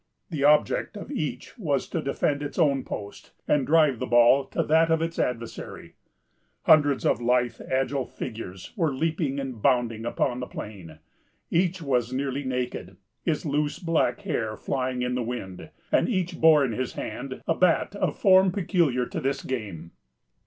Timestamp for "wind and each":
15.21-16.41